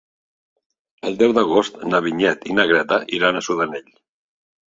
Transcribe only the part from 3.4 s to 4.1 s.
Sudanell.